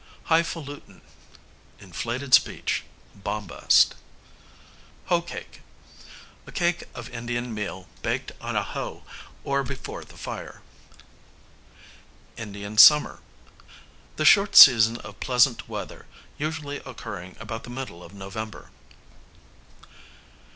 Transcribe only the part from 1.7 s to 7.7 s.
inflated speech, bombast. Hoe cake, a cake of Indian